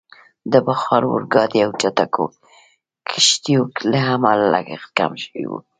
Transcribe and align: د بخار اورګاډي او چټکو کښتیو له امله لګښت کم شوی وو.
د 0.51 0.53
بخار 0.67 1.03
اورګاډي 1.11 1.59
او 1.65 1.71
چټکو 1.81 2.23
کښتیو 3.07 3.63
له 3.91 3.99
امله 4.13 4.43
لګښت 4.53 4.89
کم 4.97 5.11
شوی 5.23 5.45
وو. 5.47 5.59